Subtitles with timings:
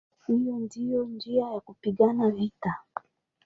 [0.27, 2.75] Hiyo ndiyo njia ya kupigana vita".